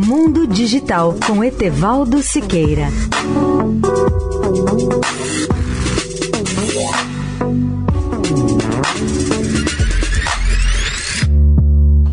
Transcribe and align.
Mundo 0.00 0.46
Digital 0.46 1.16
com 1.26 1.42
Etevaldo 1.42 2.22
Siqueira. 2.22 2.86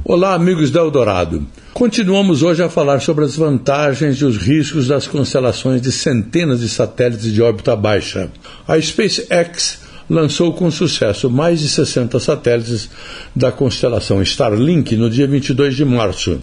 Olá, 0.04 0.34
amigos 0.34 0.72
da 0.72 0.80
Eldorado. 0.80 1.46
Continuamos 1.76 2.42
hoje 2.42 2.64
a 2.64 2.70
falar 2.70 3.02
sobre 3.02 3.24
as 3.24 3.36
vantagens 3.36 4.16
e 4.16 4.26
os 4.26 4.36
riscos 4.36 4.88
das 4.88 5.06
constelações 5.06 5.80
de 5.80 5.92
centenas 5.92 6.62
de 6.62 6.70
satélites 6.70 7.32
de 7.32 7.40
órbita 7.40 7.76
baixa. 7.76 8.32
A 8.68 8.82
SpaceX 8.82 9.85
lançou 10.10 10.54
com 10.54 10.70
sucesso 10.70 11.30
mais 11.30 11.60
de 11.60 11.70
60 11.70 12.20
satélites 12.20 12.90
da 13.36 13.52
constelação 13.52 14.22
Starlink 14.22 14.96
no 14.96 15.10
dia 15.10 15.28
22 15.28 15.76
de 15.76 15.86
março. 15.86 16.40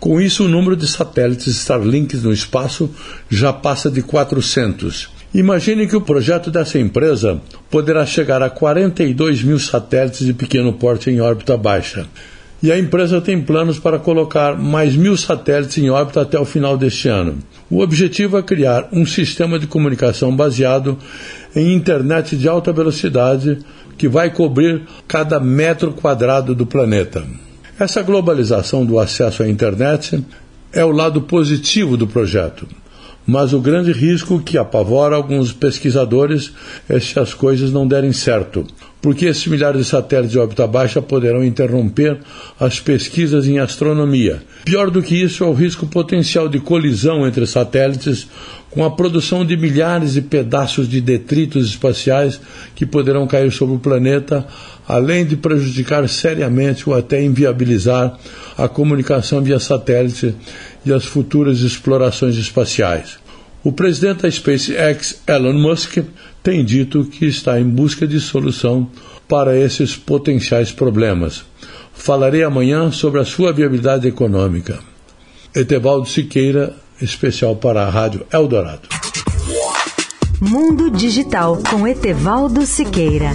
Com 0.00 0.20
isso, 0.20 0.44
o 0.44 0.48
número 0.48 0.76
de 0.76 0.86
satélites 0.86 1.46
Starlink 1.46 2.16
no 2.16 2.32
espaço 2.32 2.90
já 3.28 3.52
passa 3.52 3.90
de 3.90 4.02
400. 4.02 5.08
Imagine 5.34 5.88
que 5.88 5.96
o 5.96 6.00
projeto 6.00 6.50
dessa 6.50 6.78
empresa 6.78 7.40
poderá 7.68 8.06
chegar 8.06 8.40
a 8.40 8.48
42 8.48 9.42
mil 9.42 9.58
satélites 9.58 10.24
de 10.24 10.32
pequeno 10.32 10.72
porte 10.72 11.10
em 11.10 11.20
órbita 11.20 11.56
baixa. 11.56 12.06
E 12.64 12.72
a 12.72 12.78
empresa 12.78 13.20
tem 13.20 13.42
planos 13.42 13.78
para 13.78 13.98
colocar 13.98 14.56
mais 14.56 14.96
mil 14.96 15.18
satélites 15.18 15.76
em 15.76 15.90
órbita 15.90 16.22
até 16.22 16.40
o 16.40 16.46
final 16.46 16.78
deste 16.78 17.08
ano. 17.08 17.40
O 17.68 17.82
objetivo 17.82 18.38
é 18.38 18.42
criar 18.42 18.88
um 18.90 19.04
sistema 19.04 19.58
de 19.58 19.66
comunicação 19.66 20.34
baseado 20.34 20.96
em 21.54 21.74
internet 21.74 22.38
de 22.38 22.48
alta 22.48 22.72
velocidade 22.72 23.58
que 23.98 24.08
vai 24.08 24.30
cobrir 24.30 24.80
cada 25.06 25.38
metro 25.38 25.92
quadrado 25.92 26.54
do 26.54 26.64
planeta. 26.64 27.22
Essa 27.78 28.00
globalização 28.00 28.82
do 28.82 28.98
acesso 28.98 29.42
à 29.42 29.46
internet 29.46 30.24
é 30.72 30.82
o 30.82 30.90
lado 30.90 31.20
positivo 31.20 31.98
do 31.98 32.06
projeto. 32.06 32.66
Mas 33.26 33.52
o 33.52 33.60
grande 33.60 33.92
risco 33.92 34.40
que 34.40 34.56
apavora 34.56 35.16
alguns 35.16 35.52
pesquisadores 35.52 36.50
é 36.88 36.98
se 36.98 37.18
as 37.18 37.34
coisas 37.34 37.70
não 37.70 37.86
derem 37.86 38.12
certo, 38.12 38.66
porque 39.04 39.26
esses 39.26 39.46
milhares 39.46 39.82
de 39.82 39.84
satélites 39.86 40.32
de 40.32 40.38
órbita 40.38 40.66
baixa 40.66 41.02
poderão 41.02 41.44
interromper 41.44 42.20
as 42.58 42.80
pesquisas 42.80 43.46
em 43.46 43.58
astronomia. 43.58 44.42
Pior 44.64 44.90
do 44.90 45.02
que 45.02 45.14
isso 45.14 45.44
é 45.44 45.46
o 45.46 45.52
risco 45.52 45.86
potencial 45.86 46.48
de 46.48 46.58
colisão 46.58 47.26
entre 47.26 47.46
satélites, 47.46 48.26
com 48.70 48.82
a 48.82 48.90
produção 48.90 49.44
de 49.44 49.58
milhares 49.58 50.14
de 50.14 50.22
pedaços 50.22 50.88
de 50.88 51.02
detritos 51.02 51.66
espaciais 51.66 52.40
que 52.74 52.86
poderão 52.86 53.26
cair 53.26 53.52
sobre 53.52 53.76
o 53.76 53.78
planeta, 53.78 54.46
além 54.88 55.26
de 55.26 55.36
prejudicar 55.36 56.08
seriamente 56.08 56.88
ou 56.88 56.96
até 56.96 57.22
inviabilizar 57.22 58.18
a 58.56 58.68
comunicação 58.68 59.42
via 59.42 59.58
satélite 59.58 60.34
e 60.82 60.90
as 60.90 61.04
futuras 61.04 61.60
explorações 61.60 62.36
espaciais. 62.36 63.18
O 63.64 63.72
presidente 63.72 64.22
da 64.22 64.30
SpaceX, 64.30 65.22
Elon 65.26 65.54
Musk, 65.54 65.96
tem 66.42 66.62
dito 66.62 67.04
que 67.06 67.24
está 67.24 67.58
em 67.58 67.64
busca 67.64 68.06
de 68.06 68.20
solução 68.20 68.90
para 69.26 69.58
esses 69.58 69.96
potenciais 69.96 70.70
problemas. 70.70 71.44
Falarei 71.94 72.42
amanhã 72.42 72.92
sobre 72.92 73.20
a 73.20 73.24
sua 73.24 73.54
viabilidade 73.54 74.06
econômica. 74.06 74.80
Etevaldo 75.54 76.06
Siqueira, 76.06 76.74
especial 77.00 77.56
para 77.56 77.84
a 77.84 77.90
Rádio 77.90 78.26
Eldorado. 78.30 78.86
Mundo 80.40 80.90
Digital 80.90 81.58
com 81.70 81.88
Etevaldo 81.88 82.66
Siqueira. 82.66 83.30